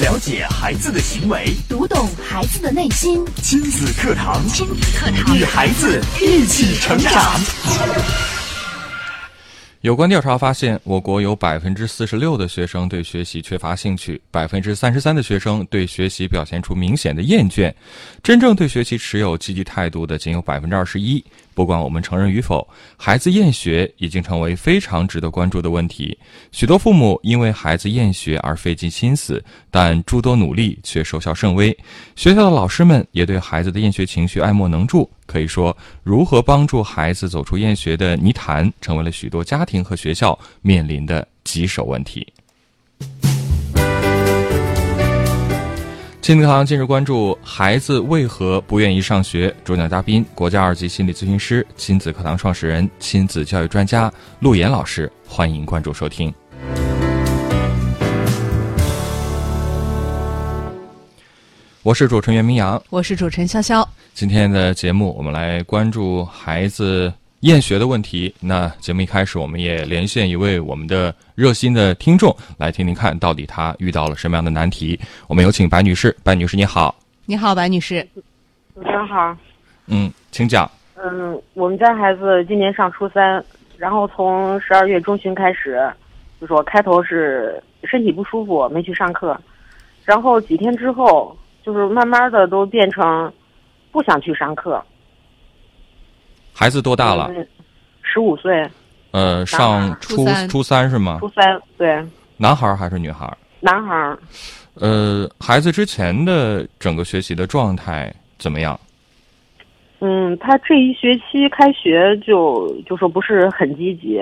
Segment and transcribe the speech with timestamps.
[0.00, 3.24] 了解孩子的行为，读懂孩子的内心。
[3.42, 7.12] 亲子课堂，亲子课堂，与孩子一起成长。
[9.80, 17.72] 有关调查发现，我国有百分之四十六的学生对学习缺乏兴趣，百分之三十三的学生对学习表现出明显的厌倦，
[18.22, 21.24] 真正对学习持有积极态度的仅有百分之二十一。
[21.58, 22.64] 不管我们承认与否，
[22.96, 26.16] 孩子厌学已经成为非常值得关注的问题。
[26.52, 31.76] 许多父母因为孩子厌学而费尽心思，但诸多努力却收效甚微。
[32.14, 35.10] 学校的老师们也对孩子的厌学情绪爱莫能助。
[35.26, 42.24] 可以说，如何帮助孩子走出厌学的泥潭，成为了许多家庭和学校面临的棘手问题。
[46.28, 49.50] 亲子课堂近日关注：孩子为何不愿意上学？
[49.64, 55.10] 主讲嘉宾：国家二级心理咨询师、亲子课堂创始人、亲子教育专家陆岩老师。
[55.26, 56.30] 欢迎关注收听。
[61.82, 63.82] 我是主持人袁明阳，我是主持人潇潇。
[64.12, 68.34] 今天的节目，我们来关注孩子厌学的问题。
[68.40, 74.98] 那节目一开始，我们也连线一位我们的热心的听众，来听听看到底他遇到了什么样的难题。
[75.28, 76.94] 我们有请白女士，白女士你好。
[77.26, 78.06] 你好，白女士。
[78.74, 79.36] 主持人好。
[79.86, 80.70] 嗯，请讲。
[80.96, 83.44] 嗯，我们家孩子今年上初三，
[83.76, 85.80] 然后从十二月中旬开始，
[86.40, 89.40] 就说开头是身体不舒服，没去上课，
[90.04, 91.36] 然后几天之后。
[91.64, 93.30] 就是慢慢的都变成
[93.92, 94.82] 不想去上课。
[96.58, 97.30] 孩子多大了？
[98.02, 98.68] 十五岁。
[99.12, 101.18] 呃，上初初三是吗？
[101.20, 102.04] 初三，对。
[102.36, 103.32] 男孩还是女孩？
[103.60, 104.16] 男孩。
[104.74, 108.78] 呃，孩子之前的整个学习的状态怎么样？
[110.00, 114.20] 嗯，他这一学期开学就就说不是很积极，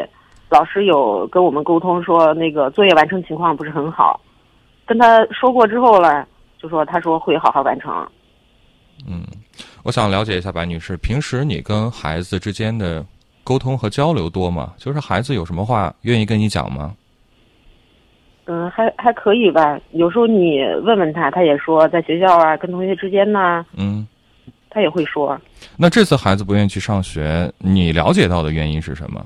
[0.50, 4.20] 老师有跟我们沟通说那个作业完成情况不是很好，
[4.84, 6.28] 跟他说过之后了。
[6.58, 8.06] 就说他说会好好完成。
[9.08, 9.22] 嗯，
[9.86, 13.06] 我想了解一下白女士，平时你跟孩子之间的
[13.44, 14.74] 沟通和交流多吗？
[14.76, 16.92] 就是孩子有什么话愿意跟你讲吗？
[18.46, 19.78] 嗯，还还可以吧。
[19.92, 23.64] 有时候你问问他，他也说在学校啊，跟同学之间呢。
[23.76, 24.04] 嗯，
[24.70, 25.40] 他也会说。
[25.76, 29.24] 那这次孩子不愿意去上学，你了解到的原因是什么？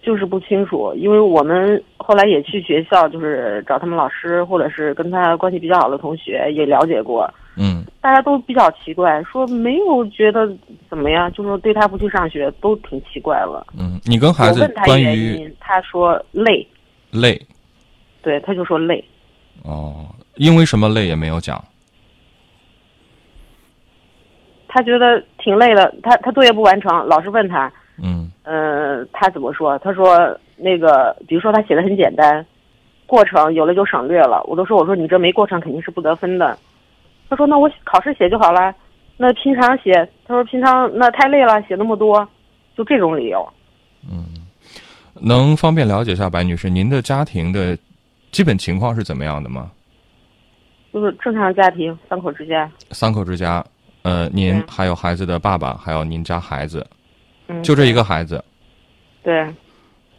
[0.00, 7.28] 就是不清楚，因为我们后来也去学校，就是找他们老师，或者是跟他关系比较好的同学也了解过。
[8.06, 10.48] 嗯，大家都比较奇怪，说没有觉得
[10.88, 13.66] 怎么样，就说对他不去上学都挺奇怪了。
[13.76, 16.64] 嗯，你跟孩子关于他说累，
[17.10, 17.40] 累，
[18.22, 19.04] 对，他就说累。
[19.64, 20.06] 哦，
[20.36, 21.62] 因为什么累也没有讲。
[24.68, 27.72] 他觉得挺累的，他他作业不完成，老师问他。
[28.00, 28.30] 嗯。
[28.44, 29.76] 呃，他怎么说？
[29.80, 32.46] 他说那个，比如说他写的很简单，
[33.06, 34.44] 过程有了就省略了。
[34.44, 36.56] 我都说，我说你这没过程肯定是不得分的。
[37.28, 38.74] 他说那我考试写就好了。
[39.16, 39.92] 那平常写，
[40.26, 42.26] 他说平常那太累了，写那么多，
[42.76, 43.48] 就这种理由。
[44.10, 44.26] 嗯，
[45.14, 47.76] 能方便了解一下白女士，您的家庭的
[48.30, 49.70] 基本情况是怎么样的吗？
[50.92, 52.70] 就是正常家庭，三口之家。
[52.90, 53.64] 三口之家，
[54.02, 56.86] 呃，您还有孩子的爸爸，还有您家孩子。
[57.48, 58.44] 嗯，就这一个孩子，
[59.22, 59.46] 对，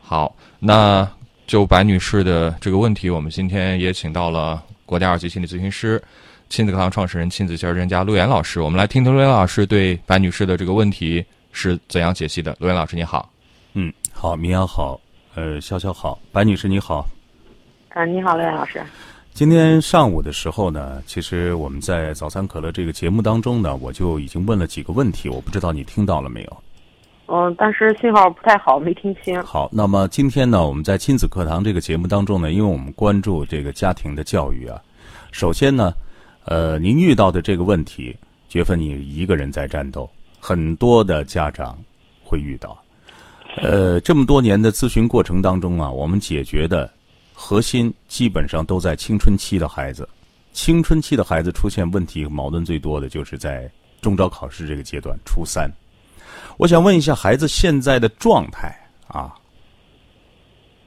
[0.01, 1.05] 好，那
[1.45, 6.01] 就白女士的这个问题，我们今天也请到了国家二级心理咨询师、
[6.49, 12.55] 亲子课堂创始人、亲子教育专家陆岩老师，我们来听听陆岩老师对白女士的这个问题是怎样解析的。
[12.59, 13.29] 陆岩老师，你好。
[13.73, 14.99] 嗯，好，明阳好，
[15.35, 17.05] 呃，潇潇好，白女士你好。
[17.89, 18.81] 啊，你好，陆岩老师。
[19.33, 26.57] 今天上午的时候呢，其实我们在早餐可乐这个节目当中呢，我就已经问了几个问题，我不知道你听到了没有。
[27.27, 29.43] 嗯，但是信号不太好，没听清。
[29.43, 34.81] 好，那么今天呢，我们在亲子课堂这个节目当中呢，因为我们关注这个家庭的教育啊，
[35.33, 35.93] 首先呢，
[36.47, 38.15] 呃，您遇到的这个问题，
[38.47, 40.09] 绝非你一个人在战斗，
[40.39, 41.77] 很多的家长
[42.23, 42.81] 会遇到。
[43.57, 46.89] 呃，这么多年的咨询过程当中啊，我们解决的
[47.33, 50.07] 核心基本上都在青春期的孩子。
[50.53, 53.69] 青春期的孩子出现问题矛盾最多的就是在
[53.99, 55.69] 中招考试这个阶段，初三。
[56.55, 58.73] 我想问一下孩子现在的状态
[59.07, 59.35] 啊？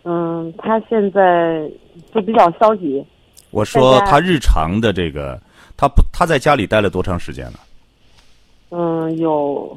[0.05, 1.71] 嗯，他现在
[2.15, 3.05] 就比较消极。
[3.51, 5.41] 我说他日常的这个，
[5.81, 7.61] 他不他在家里待了多长时间了？
[8.69, 9.75] 嗯，有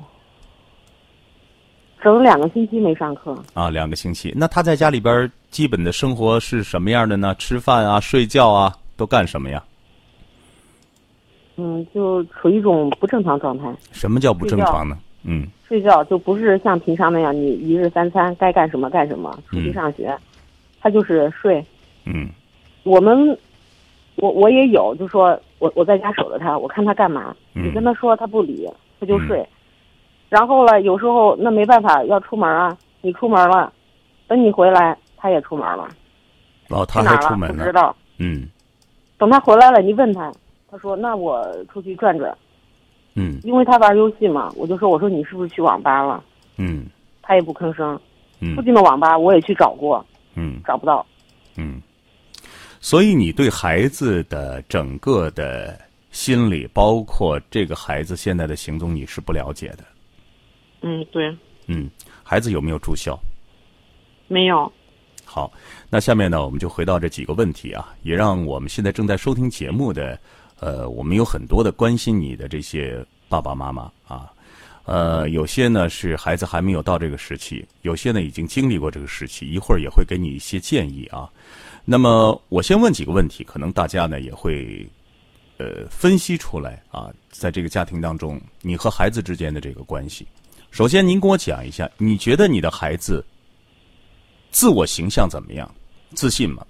[2.01, 3.41] 整两个星期没上课。
[3.53, 4.33] 啊，两个星期。
[4.35, 7.33] 那他在家里边基本的生活是什么样的呢？
[7.39, 9.63] 吃饭啊，睡觉啊，都干什么呀？
[11.55, 13.73] 嗯，就处于一种不正常状态。
[13.93, 14.97] 什么叫不正常呢？
[15.23, 15.47] 嗯。
[15.69, 20.13] 睡觉就不是像平常那样，你一日三餐该干什么干什么，出去上学，
[20.81, 21.65] 他就是睡。
[22.03, 22.27] 嗯，
[22.83, 23.39] 我们
[24.15, 28.69] 我我也有，就说我我在家守着他，我看他干嘛，嗯你跟他说他不理，
[28.99, 29.47] 他就睡。
[30.27, 33.71] 然后了，有时候那没办法要出门啊，你出门了，
[34.27, 35.87] 等你回来他也出门了，
[36.69, 37.71] 哦，他哪儿了还出门呢不知。
[37.71, 37.95] 道。
[38.17, 38.45] 嗯
[39.17, 40.29] 等他回来了，你问他，
[40.69, 42.37] 他说那我出去转转，
[43.15, 46.21] 嗯因为他玩游戏嘛，我就说我说你是不是去网吧了？
[46.57, 46.87] 嗯
[47.21, 47.97] 他也不吭声。
[48.41, 50.05] 嗯附近的网吧我也去找过，
[50.35, 51.05] 嗯找不到。
[51.57, 51.81] 嗯。
[52.83, 55.79] 所以你对孩子的整个的
[56.11, 59.85] 心理，包括这个孩子现在的行踪，你是不了解的。
[60.81, 61.33] 嗯，对，
[61.67, 61.89] 嗯，
[62.23, 63.17] 孩子有没有住校？
[64.27, 64.69] 没有。
[65.23, 65.49] 好，
[65.89, 70.19] 那下面呢，我们就回到这几个问题啊，也让我们现在正在收听节目的，
[70.59, 74.29] 呃，我们有很多的关心你的这些爸爸妈妈啊，
[74.83, 81.29] 呃，有些呢是孩子还没有到这个时期，有些呢已经经历过这个时期，一会儿也会给你一些建议啊。
[81.85, 84.87] 那么我先问几个问题，可能大家呢也会
[85.57, 90.25] 呃分析出来啊，在这个家庭当中，你和孩子之间的这个关系。
[90.71, 93.23] 首先，您跟我讲一下，你觉得你的孩子
[94.49, 95.69] 自我形象怎么样？
[96.15, 96.65] 自信吗？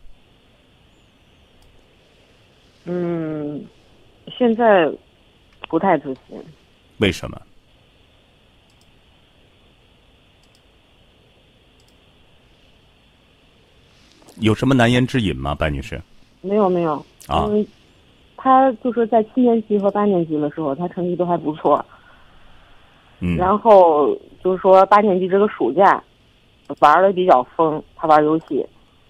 [2.86, 3.64] 嗯，
[4.38, 4.92] 现在
[5.70, 6.38] 不太自信。
[6.98, 7.42] 为什么？
[14.44, 16.00] 有什么难言之隐吗，白女士？
[16.42, 16.94] 没有没有，
[17.28, 17.66] 啊因为
[18.36, 21.84] 他就是在七年级和八年级的时候，他成绩都还不错。
[23.22, 24.14] 嗯，然后
[24.44, 26.04] 就是说八年级这个暑假
[26.80, 28.66] 玩的比较疯，他玩游戏。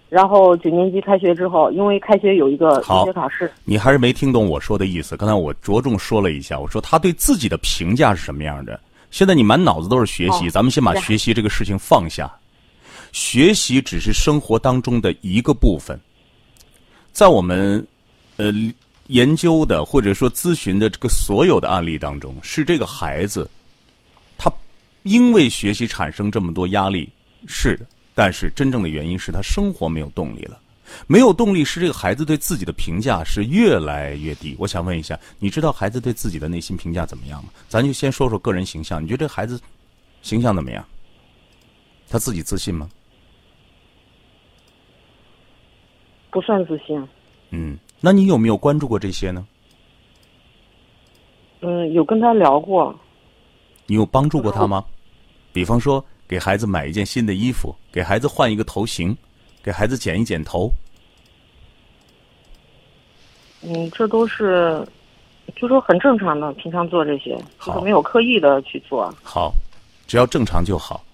[0.08, 5.16] 然后九年级开学之后，因为开学有一个好入学考试，你还是没听懂我说的意思。
[5.16, 8.78] 刚才我着重说了一下，我说他对自己的评价是什么样的。
[9.10, 12.32] 现在你满脑子都是学习，哦咱们先把学习这个事情放下。
[13.14, 15.98] 学习只是生活当中的一个部分，
[17.12, 17.86] 在我们
[18.38, 18.52] 呃
[19.06, 23.48] 研究的或者说咨询的这个所有的案例当中，是这个孩子
[24.36, 24.52] 他
[25.04, 27.08] 因为学习产生这么多压力，
[27.46, 30.58] 是的，但是真正的原因是他生活没有动力了。
[31.06, 34.56] 没有动力是这个孩子对自己的评价是越来越低。
[34.58, 37.50] 我想问一下，你知道孩子对自己的内心评价怎么样吗？
[37.68, 39.60] 咱就先说说个人形象，你觉得这孩子
[40.20, 40.84] 形象怎么样？
[42.08, 42.90] 他自己自信吗？
[46.34, 47.00] 不算自信。
[47.50, 49.46] 嗯，那你有没有关注过这些呢？
[51.60, 52.92] 嗯，有跟他聊过，
[53.86, 54.84] 你有帮助过他吗？
[55.52, 59.16] 比方说，给孩子买一件新的衣服，给孩子换一个头型，
[59.62, 60.68] 给孩子剪一剪头。
[63.62, 64.84] 嗯，这都是，
[65.54, 69.08] 就说很正常的，平常做这些，就是没有刻意的去做。
[69.22, 69.54] 好，
[70.08, 71.04] 只要正常就好。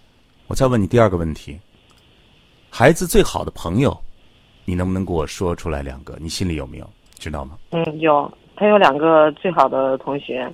[0.47, 1.61] 我再问你第二个问题：
[2.71, 3.97] 孩子最好的朋友，
[4.71, 6.17] 你能不能给我说出来两个？
[6.21, 6.89] 你心里有没有？
[7.19, 7.59] 知道吗？
[7.71, 10.49] 嗯，有，他有两个最好的同学，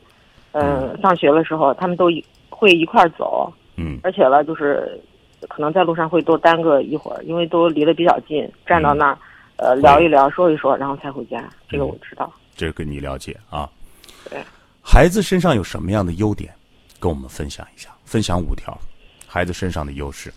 [0.53, 4.99] 嗯，上学的时候他们都一会一块儿走，嗯而且呢，就是
[5.49, 9.19] 可能在路上会多耽搁一会儿，因为都离得比较近，站到那儿，
[9.57, 11.47] 呃，聊一聊，说一说，然后才回家。
[11.69, 12.33] 这个我知道。
[12.57, 13.69] 这个你了解啊。
[14.31, 14.39] 对。
[14.83, 16.51] 孩子身上有什么样的优点，
[16.99, 18.75] 跟我们分享一下，分享五条，
[19.27, 20.33] 孩子身上的优势。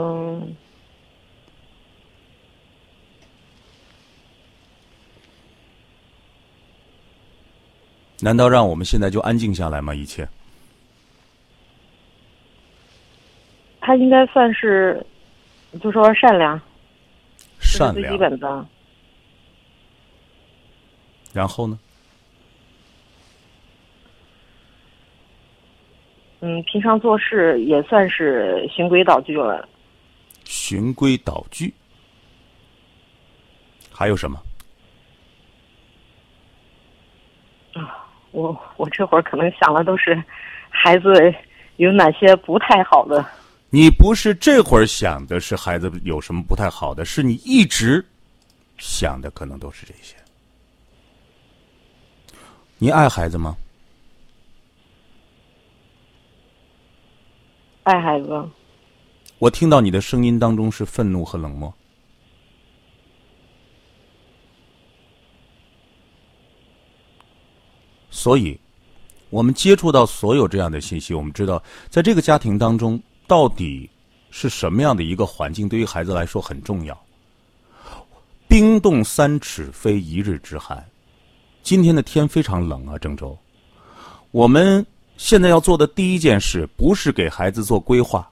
[0.00, 0.54] 嗯，
[8.20, 9.92] 难道让我们现在就安静下来吗？
[9.92, 10.28] 一切？
[13.80, 15.04] 他应该算是，
[15.82, 16.60] 就说善良，
[17.58, 18.66] 善良最基，本的。
[21.32, 21.76] 然后呢？
[26.40, 29.68] 嗯，平常做事也算是循规蹈矩了。
[30.48, 31.72] 循规蹈矩。
[33.92, 34.40] 还有什么？
[37.74, 40.22] 啊我我这会儿可能想的都是
[40.70, 41.12] 孩子
[41.76, 43.22] 有哪些不太好的。
[43.68, 48.02] 你不是这会儿想的是孩子有什么不太好的，是你一直
[48.78, 50.16] 想的可能都是这些。
[52.78, 53.54] 你爱孩子吗？
[57.82, 58.48] 爱孩子，
[59.38, 61.72] 我听到你的声音当中是愤怒和冷漠。
[68.10, 68.58] 所以，
[69.30, 73.88] 我们接触到所有这样的信息，我们知道，在这个家庭当中，到底
[74.30, 77.00] 是什么样的一个环境，对于孩子来说很重要。
[78.48, 80.84] 冰冻三尺，非一日之寒。
[81.62, 83.38] 今天的天非常冷啊，郑州。
[84.32, 84.84] 我们
[85.16, 88.28] 现在要做的第一件事，不是给孩子做规划，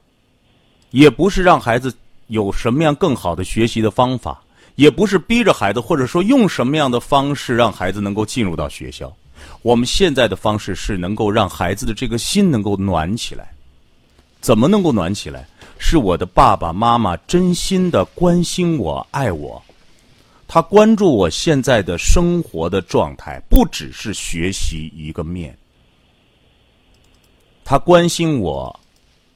[0.91, 1.93] 也不是让孩子
[2.27, 4.41] 有什么样更好的学习的方法，
[4.75, 9.15] 也不是逼着孩子，或者说用什么样的方式让孩子能够进入到学校。
[9.61, 13.51] 我们现在的方式是能够让孩子的这个心能够暖起来。
[14.39, 15.47] 怎么能够暖起来？
[15.79, 19.61] 是我的爸爸妈妈真心的关心我、爱我，
[20.47, 25.55] 他关注我现在的生活的状态，不只是学习一个面。
[27.63, 28.79] 他关心我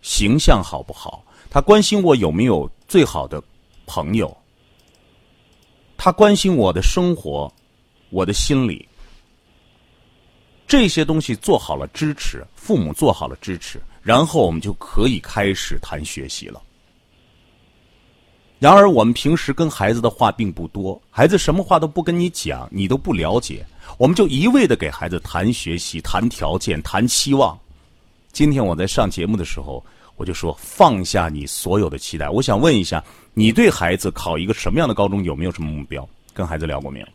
[0.02, 1.24] 形象好不好？
[1.54, 3.44] 他关心我有没有最好的
[3.86, 4.36] 朋友？
[5.98, 7.52] 他关心我的生活，
[8.10, 8.88] 我的心理。
[10.66, 16.62] 这些东西做好了支持，父母做好了支持，然后我们就可以开始谈学习了。
[18.58, 23.66] 然而，我们平时跟孩子的话并不多，孩子什么话都不跟你讲，你都不了解，
[23.98, 27.60] 我们就一味的给孩子谈学习、谈条件、谈期望。
[28.32, 29.84] 今天我在上节目的时候，
[30.22, 32.30] 我就说放下你所有的期待。
[32.30, 36.08] 我想问一下，你对孩子考一个什么样的高中有没有什么目标？
[36.32, 37.08] 跟孩子聊过没有？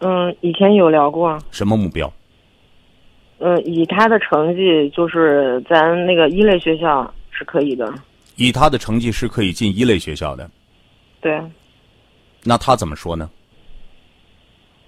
[0.00, 1.38] 嗯，以前有聊过。
[1.50, 2.12] 什么目标？
[3.38, 7.90] 嗯，以他的成绩，就是咱那个一类学校是可以的。
[8.36, 10.50] 以他的成绩是可以进一类学校的。
[11.22, 11.40] 对。
[12.44, 13.30] 那他怎么说呢？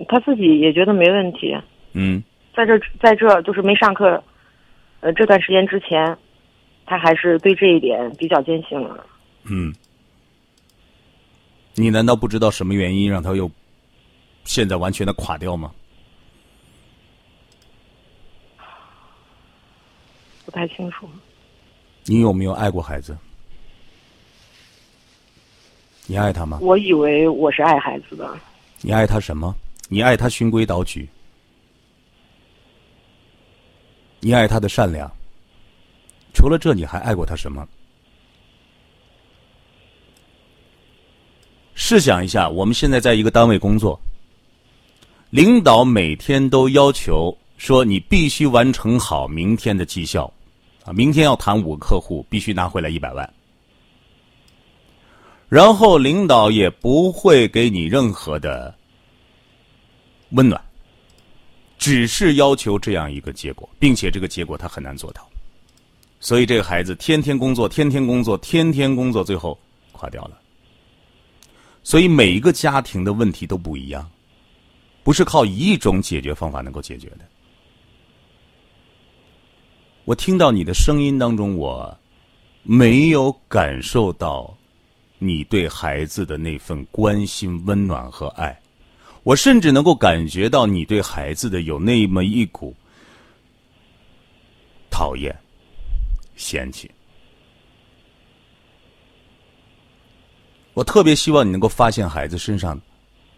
[0.09, 1.57] 他自己也觉得没问题。
[1.95, 2.23] 嗯。
[2.55, 4.23] 在这，在这就是没上课，
[5.01, 6.17] 呃，这段时间之前，
[6.87, 9.07] 他还是对这一点比较坚信了。
[9.45, 9.75] 嗯。
[11.75, 13.51] 你难道不知道什么原因让他又
[14.45, 15.73] 现在完全的垮掉吗？
[20.45, 21.09] 不太清楚。
[22.05, 23.17] 你有没有爱过孩子？
[26.07, 26.59] 你爱他吗？
[26.61, 28.39] 我以为我是爱孩子的。
[28.83, 29.53] 你爱他什么？
[29.89, 31.09] 你爱他循规蹈矩。
[34.21, 35.11] 你爱他的善良。
[36.45, 37.67] 除了这，你还爱过他什么？
[41.75, 43.99] 试想一下，我们现在在一个单位工作，
[45.31, 47.35] 领导每天都要求。
[47.57, 50.31] 说你必须完成好明天的绩效，
[50.85, 53.33] 啊，明天要谈五个客户，必须拿回来一百万。
[55.49, 58.75] 然后领导也不会给你任何的
[60.33, 60.63] 温暖，
[61.79, 65.27] 只是要求这样一个结果，并且这个结果他很难做到。
[66.25, 69.59] 所以这个孩子天天工作，天天工作，天天工作，最后
[69.93, 70.41] 垮掉了。
[71.83, 74.11] 所以每一个家庭的问题都不一样，
[75.03, 77.19] 不是靠一种解决方法能够解决的。
[80.07, 81.95] 我听到你的声音当中，我
[82.63, 84.57] 没有感受到
[85.19, 88.59] 你对孩子的那份关心、温暖和爱。
[89.25, 92.75] 我甚至能够感觉到你对孩子的有那么一股
[94.91, 95.39] 讨厌、
[96.37, 96.91] 嫌弃。
[100.73, 102.81] 我特别希望你能够发现孩子身上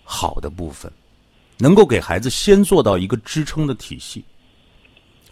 [0.04, 0.90] 好的部分，
[1.58, 4.24] 能够给孩子先做到一个支撑的体系。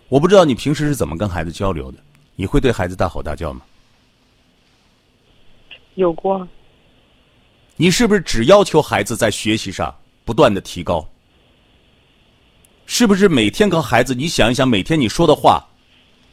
[0.08, 1.98] 我不知道你平时是怎么跟孩子交流的？
[2.36, 3.62] 你会对孩子大吼大叫吗？
[5.94, 6.46] 有过。
[7.76, 9.92] 你是不是只要求孩子在学习上
[10.24, 11.08] 不断的提高？
[12.86, 15.66] 是不是每天跟孩子，你想一想，每天你说的话，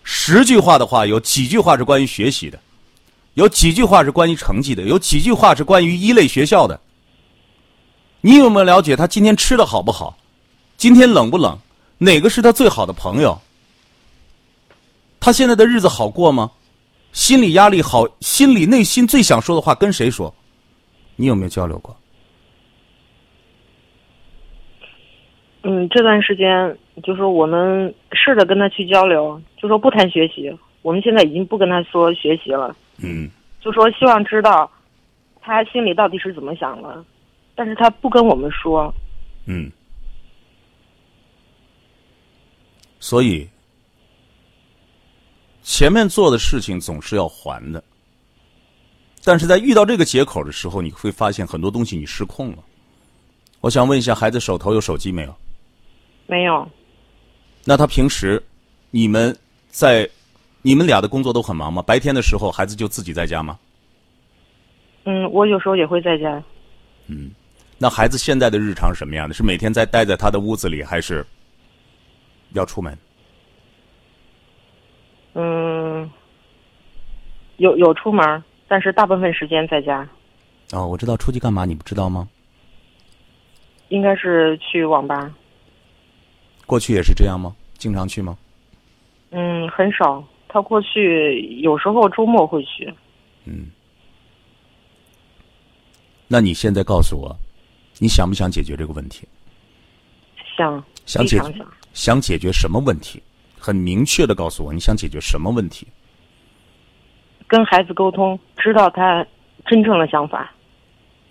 [0.04, 2.60] 十句话的话，有几句话是关于学习的，
[3.36, 6.80] 有几句话是关于成绩的，有几句话是关于一类学校的。
[8.22, 10.18] 你有没有了解他今天吃的好不好？
[10.78, 11.58] 今天冷不冷？
[11.98, 13.40] 哪个是他最好的朋友？
[15.20, 16.50] 他现在的日子好过吗？
[17.14, 20.34] 心理压力好，心里内心最想说的话跟谁说？
[21.16, 21.96] 你有没有交流过？
[25.64, 30.52] 嗯，这段时间就是我们试着跟他去交流，就说不谈学习。
[30.82, 32.76] 我们现在已经不跟他说学习了。
[32.98, 33.30] 嗯。
[33.60, 34.72] 就说希望知道
[35.40, 37.04] 他心里到底是怎么想的，
[37.56, 38.94] 但是他不跟我们说。
[39.46, 39.72] 嗯。
[43.00, 43.48] 所以。
[45.64, 47.82] 前面做的事情总是要还的，
[49.24, 52.58] 但是在遇到这个节口的时候，你会发现很多东西你失控了。
[53.62, 55.36] 我想问一下，孩子手头有手机没有？
[56.32, 56.66] 没有。
[57.66, 58.42] 那他平时，
[58.90, 59.38] 你们
[59.70, 60.10] 在，
[60.62, 61.82] 你们俩的工作都很忙吗？
[61.82, 63.60] 白天的时候，孩子就自己在家吗？
[65.04, 66.42] 嗯，我有时候也会在家。
[67.08, 67.32] 嗯，
[67.78, 69.34] 那孩子现在的日常什么样的？
[69.34, 71.26] 是每天在待在他的屋子里，还是
[72.54, 72.98] 要出门？
[75.34, 76.10] 嗯，
[77.58, 80.08] 有有出门，但是大部分时间在家。
[80.72, 82.30] 哦，我知道出去干嘛，你不知道吗？
[83.90, 85.30] 应该是去网吧。
[86.72, 87.54] 过去也是这样吗？
[87.78, 88.38] 经常去吗？
[89.32, 90.24] 嗯，很少。
[90.48, 92.94] 他过去有时候周末会去。
[93.44, 93.70] 嗯。
[96.30, 97.36] 那你现在告诉我，
[98.00, 99.28] 你想不想解决这个问题？
[100.56, 103.22] 想，想解决想，想解决什么问题？
[103.60, 105.86] 很明确的告诉我，你想解决什么问题？
[107.50, 109.28] 跟孩子沟通，知道他
[109.66, 110.50] 真正的想法。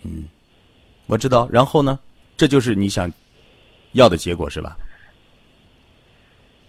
[0.02, 0.24] 嗯
[1.06, 1.48] 我知道。
[1.50, 1.98] 然后呢？
[2.36, 3.10] 这就是你想
[3.92, 4.76] 要的结果是吧？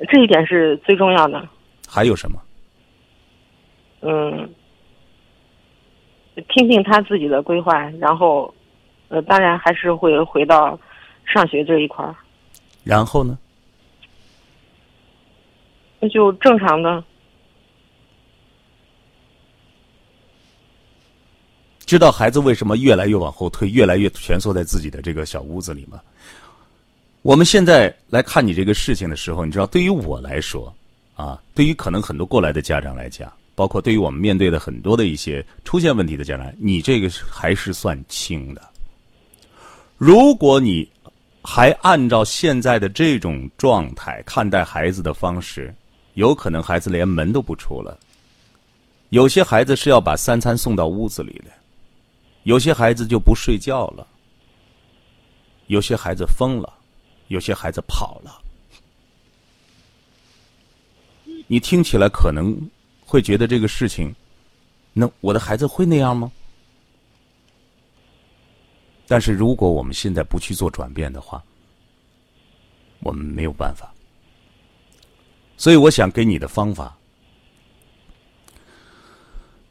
[0.10, 1.48] 这一点是最重要的。
[1.88, 2.42] 还有什么？
[4.02, 4.50] 嗯，
[6.50, 8.52] 听听他自己的规划，然后，
[9.10, 10.80] 呃，当然还是会回到
[11.26, 12.16] 上学这一块儿，
[12.84, 13.38] 然后呢？
[16.00, 17.04] 那就正常的。
[21.86, 26.02] 知道孩子为什么越来越往后退，越来越蜷缩在自己的这个小屋子里吗？
[27.22, 30.74] 我们现在来看你这个事情的时候，你知道，对于我来说，
[31.16, 38.62] 啊，对于可能很多过来的家长来讲，包括对于我们面对的很多的一些出现问题的家长，你这个还是算轻的。
[40.00, 40.90] 如果你
[41.44, 45.72] 还按照现在的这种状态看待孩子的方式，
[46.16, 48.00] 有可能孩子连门都不出了。
[49.10, 51.52] 有些孩子是要把三餐送到屋子里的，
[52.44, 54.08] 有些孩子就不睡觉了，
[55.68, 56.74] 有些孩子疯了，
[57.32, 58.42] 有些孩子跑了。
[61.48, 62.56] 你听起来可能
[63.06, 64.14] 会觉得这个事情，
[64.92, 66.32] 那我的孩子会那样吗？
[69.08, 71.42] 但是如果我们现在不去做转变的话，
[73.00, 73.94] 我们没有办法。
[75.58, 76.98] 所以我想给你的方法，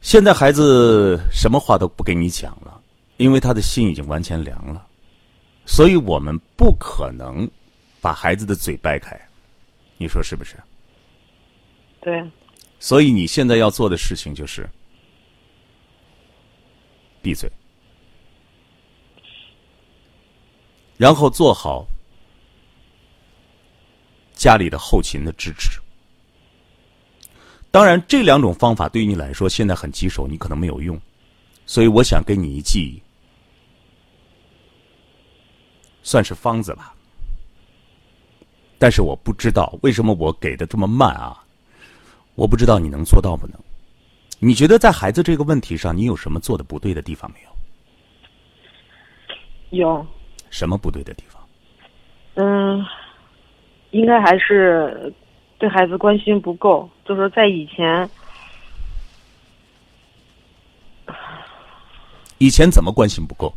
[0.01, 2.81] 现在孩子什么话都不跟你讲了，
[3.17, 4.87] 因为他的心已经完全凉了，
[5.71, 7.49] 所以我们不可能
[8.01, 9.17] 把孩子的嘴掰开，
[9.97, 10.57] 你说是不是？
[12.01, 12.29] 对，
[12.77, 14.69] 所以你现在要做的事情就是
[17.21, 17.49] 闭嘴，
[20.97, 21.87] 然后做好
[24.33, 25.79] 家里的后勤的支持。
[27.71, 30.99] 当然，这两种方法对于你来说现在很棘手，你可能没有用，
[31.65, 33.01] 所以我想给你一计，
[36.03, 36.93] 算是方子吧。
[38.77, 41.37] 但是我不知道为什么我给的这么慢啊。
[42.35, 43.59] 我不知道你能做到不能？
[44.39, 47.49] 你觉得在孩子这个问题上，你有什么做的不对的地方没有？
[49.77, 50.05] 有，
[50.49, 51.47] 什么不对的地方？
[52.35, 52.83] 嗯，
[53.91, 55.13] 应该还是
[55.59, 58.09] 对孩子关心不够，就是在以前，
[62.39, 63.53] 以前怎么关心不够？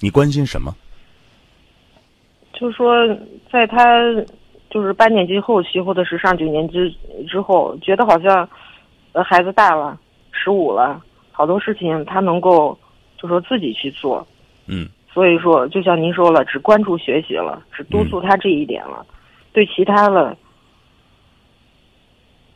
[0.00, 0.74] 你关心什么？
[2.58, 3.06] 就是说
[3.52, 4.00] 在他
[4.70, 6.78] 就是八年级后期或者是上九年级
[7.28, 8.48] 之后，觉得好像
[9.12, 10.00] 呃孩子大了，
[10.32, 12.76] 十五了，好多事情他能够
[13.18, 14.26] 就说自己去做，
[14.66, 19.06] 嗯所以说就像您说了，只关注学习了，只督促他这一点了，
[19.52, 20.36] 对其他的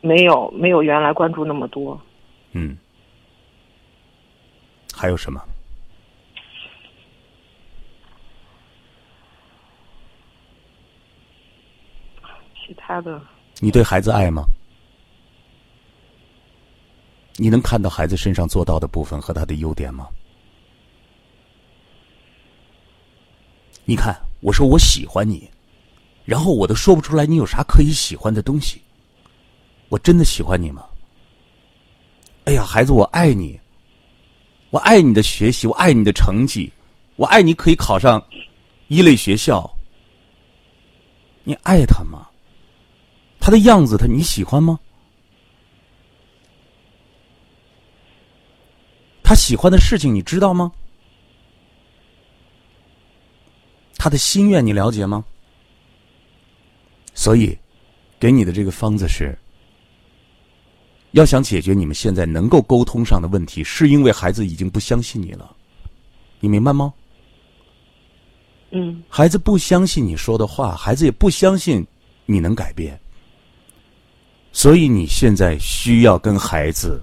[0.01, 1.99] 没有没有原来关注那么多。
[2.53, 2.75] 嗯，
[4.95, 5.39] 还有什么？
[12.63, 12.75] 其
[13.59, 14.43] 你对孩子爱吗？
[17.37, 20.07] 你能看到孩子身上做到的部分和他的优点吗？
[23.85, 25.49] 你看，我说我喜欢你，
[26.23, 28.81] 然后我都说不出来你有啥可以喜欢的东西。
[29.89, 30.85] 我真的喜欢你吗？
[32.45, 33.59] 哎呀，孩子，我爱你，
[34.69, 36.71] 我爱你的学习，我爱你的成绩，
[37.15, 38.23] 我爱你可以考上
[38.87, 39.69] 一类学校。
[41.43, 42.27] 你爱他吗？
[43.41, 44.79] 他的样子，他你喜欢吗？
[49.23, 50.71] 他喜欢的事情你知道吗？
[53.97, 55.25] 他的心愿你了解吗？
[57.13, 57.57] 所以，
[58.19, 59.37] 给你的这个方子是，
[61.11, 65.55] 要想解决你们现在能够沟通上的问题，是因为孩子已经不相信你了，
[66.39, 66.93] 你明白吗？
[68.71, 71.85] 嗯孩子不相信你说的话，孩子也不相信
[72.25, 72.99] 你能改变，
[74.51, 77.01] 所以你现在需要跟孩子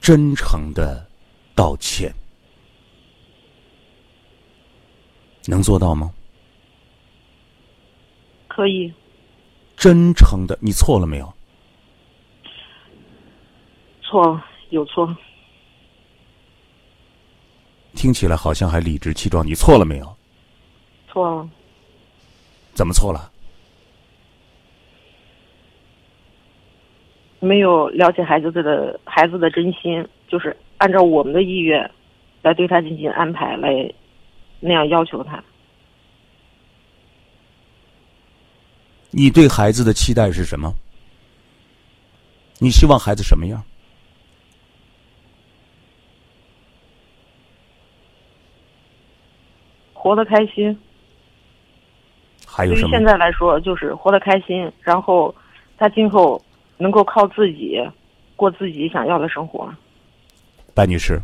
[0.00, 1.06] 真诚的
[1.54, 2.12] 道歉，
[5.46, 6.12] 能做到吗？
[8.48, 8.92] 可以
[9.76, 11.32] 真诚的，你错了没有？
[14.02, 15.16] 错有错
[17.94, 20.16] 听起来好像还理直气壮，你错了没有？
[21.08, 21.48] 错了
[22.74, 23.31] 怎么错了？
[27.44, 31.90] 没有了解孩子的孩子的真心，就是按照我们的意愿
[32.40, 33.92] 来对他进行安排，来
[34.60, 35.42] 那样要求他。
[39.10, 40.72] 你对孩子的期待是什么？
[42.60, 43.60] 你希望孩子什么样？
[49.92, 50.78] 活得开心。
[52.46, 52.88] 还有什么？
[52.88, 55.34] 对于现在来说，就是活得开心，然后
[55.76, 56.40] 他今后
[56.82, 57.78] 能够靠自己
[58.34, 59.72] 过自己想要的生活。
[60.74, 61.20] 白女士，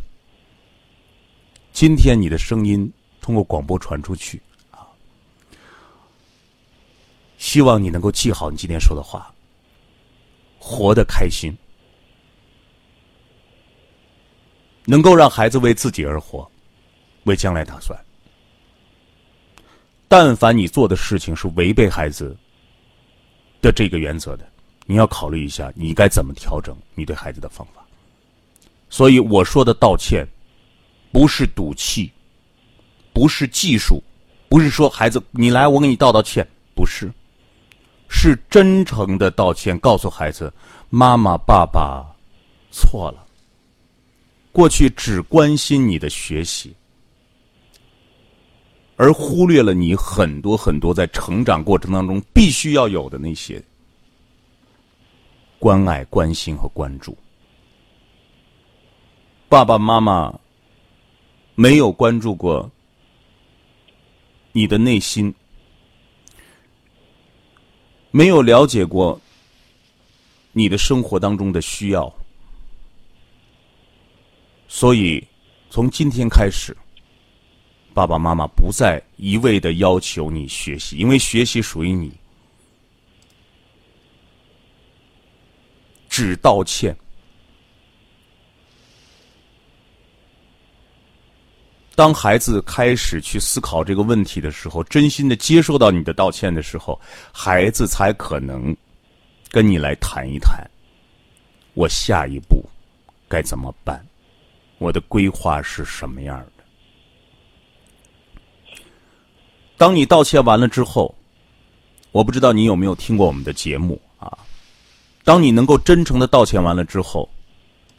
[1.73, 2.88] 今天你的声音
[3.21, 4.40] 通过广播传出去
[4.71, 4.87] 啊，
[7.38, 9.35] 希望你能够记好你今天说的话，
[10.61, 11.53] 活得开心，
[14.85, 16.49] 能够让孩子为自己而活，
[17.25, 17.99] 为将来打算。
[20.07, 22.37] 但凡你做的事情是违背孩子
[23.61, 24.49] 的这个原则的，
[24.90, 27.85] 你要考虑一下，你该怎么调整你对孩子的方法。
[28.88, 30.27] 所以我说的道歉，
[31.12, 32.11] 不是赌气，
[33.12, 34.03] 不是技术，
[34.48, 37.12] 不是说孩子你来我给你道道歉，不是，
[38.09, 40.51] 是真诚的道歉，告诉孩子
[40.88, 42.03] 妈妈爸爸
[42.70, 43.27] 错了。
[44.53, 46.74] 过去只关心你的学习。
[48.96, 53.62] 而忽略了你很多很多在成长过程当中必须要有的那些
[55.59, 57.16] 关爱、关心和关注。
[59.49, 60.38] 爸爸妈妈
[61.55, 62.71] 没有关注过
[64.53, 65.35] 你的内心，
[68.11, 69.21] 没有了解过
[70.53, 72.12] 你的生活当中的需要，
[74.68, 75.27] 所以
[75.71, 76.77] 从今天开始。
[77.94, 82.12] 爸爸妈妈不再一味的要求你学习，因为学习属于你。
[86.18, 86.96] 只道歉。
[91.94, 97.00] 当孩子开始去思考这个问题的时候，真心的接受到你的道歉的时候，
[97.33, 98.76] 孩子才可能
[99.52, 100.68] 跟你来谈一谈，
[101.74, 102.68] 我下一步
[103.28, 104.04] 该怎么办，
[104.78, 106.64] 我的规划是什么样的。
[109.76, 111.14] 当你道歉完了之后，
[112.11, 114.37] 我不知道你有没有听过我们的节目啊？
[115.29, 117.29] 当你能够真诚的道歉完了之后，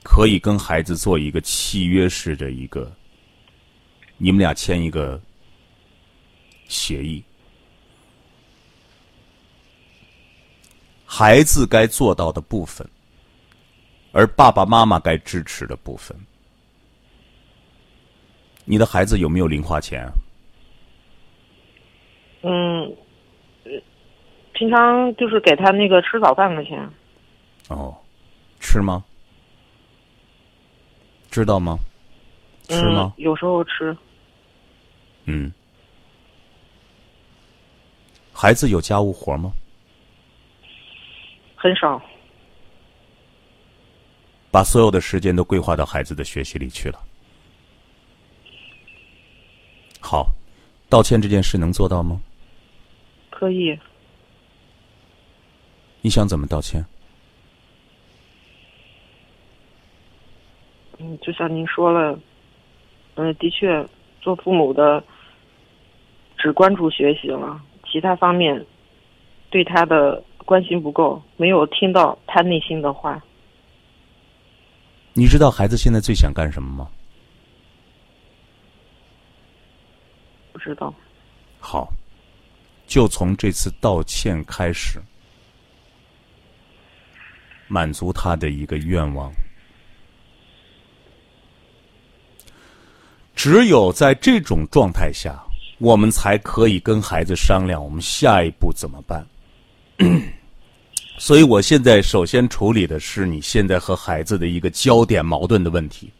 [0.03, 2.91] 可以跟孩子做一个契约式的一个，
[4.17, 5.21] 你们俩签一个
[6.67, 7.23] 协议，
[11.05, 12.83] 孩子该做到的部分，
[14.11, 16.17] 而爸爸妈妈该支持的部分，
[18.65, 20.11] 你的孩子有没有零花钱？
[22.41, 22.91] 嗯，
[24.53, 26.89] 平常就是给他那个吃早饭的钱。
[27.69, 27.95] 哦，
[28.59, 29.03] 吃吗？
[31.31, 31.77] 知道吗？
[32.67, 33.13] 吃吗？
[33.17, 33.95] 有时候吃。
[35.25, 35.51] 嗯。
[38.33, 39.51] 孩子有家务活吗？
[41.55, 42.01] 很少。
[44.49, 46.99] 把所有的时间都规划到孩子的学习里去了。
[49.99, 50.31] 好，
[50.89, 52.19] 道歉这件事能做到吗？
[53.29, 53.77] 可以。
[56.01, 56.83] 你想怎么道歉？
[60.99, 62.19] 嗯，就像您说了，
[63.15, 63.85] 嗯，的确，
[64.21, 65.03] 做父母的
[66.37, 68.65] 只关注学习了，其他方面
[69.49, 73.21] 对他的关心不够，没有听到他内心的话。
[75.13, 76.89] 你知道孩子现在最想干什么吗？
[80.51, 80.93] 不知道。
[81.59, 81.91] 好。
[82.87, 84.99] 就从这次道歉开始，
[87.67, 89.31] 满足他的一个愿望。
[93.39, 95.41] 只有在这种状态下，
[95.77, 99.25] 我们才可以跟孩子商量，我们下一步怎么办。
[101.17, 106.11] 所以，我现在首先处理的是你现在和孩子的一个焦点矛盾的问题。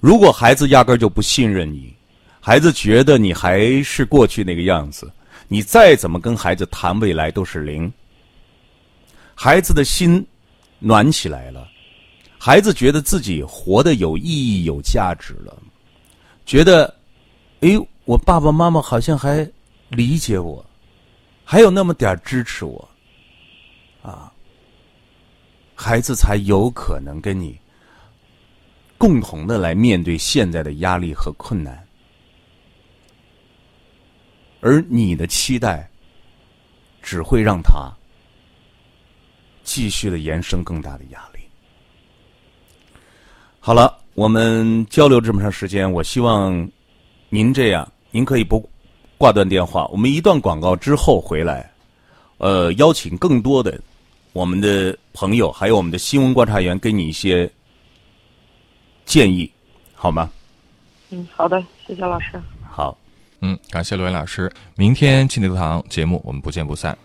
[0.00, 1.94] 如果孩子压根儿就不信任你，
[2.40, 5.12] 孩子觉得你还是过去那个样子。
[5.46, 7.92] 你再怎么跟孩子谈未来都是零。
[9.34, 10.26] 孩子的心
[10.78, 11.68] 暖起来了，
[12.38, 15.54] 孩子觉得自己活得有意义、有价值了，
[16.48, 16.92] 觉得，
[17.60, 17.68] 哎，
[18.06, 19.46] 我爸爸妈妈好像还
[19.90, 20.64] 理解我，
[21.44, 22.88] 还有那么点支持我，
[24.00, 24.32] 啊，
[25.74, 27.60] 孩子才有可能跟你
[28.96, 31.86] 共同的来面对现在的压力和困难。
[34.60, 35.86] 而你的期待，
[37.02, 37.92] 只会让他
[39.62, 41.40] 继续的延伸更大的压力。
[43.60, 46.68] 好了，我们交流这么长时间，我希望
[47.28, 48.68] 您这样，您可以不
[49.16, 49.86] 挂断电话。
[49.92, 51.70] 我们一段广告之后回来，
[52.38, 53.80] 呃，邀请更多的
[54.32, 57.48] 我们的朋友，还有我们的新闻观察员，给你一些
[59.04, 59.48] 建议，
[59.94, 60.28] 好吗？
[61.10, 62.42] 嗯，好的，谢谢老师。
[62.68, 62.98] 好。
[63.40, 64.52] 嗯，感谢罗岩老师。
[64.74, 66.98] 明天亲子课堂节目，我们不见不散。